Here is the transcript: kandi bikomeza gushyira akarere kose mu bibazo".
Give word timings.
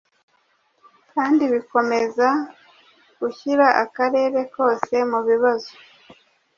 kandi 1.13 1.43
bikomeza 1.53 2.27
gushyira 3.19 3.67
akarere 3.83 4.39
kose 4.55 4.95
mu 5.11 5.19
bibazo". 5.27 5.71